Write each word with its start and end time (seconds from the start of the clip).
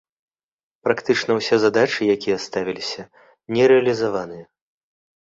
Практычна 0.85 1.31
ўсе 1.39 1.55
задачы, 1.63 1.99
якія 2.15 2.37
ставіліся, 2.45 3.05
не 3.59 3.63
рэалізаваныя. 3.73 4.45